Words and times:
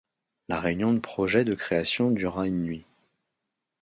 La 0.49 0.59
réunion 0.59 0.93
de 0.93 0.99
projet 0.99 1.45
de 1.45 1.53
création 1.53 2.09
dura 2.09 2.47
une 2.47 2.63
nuit. 2.63 2.85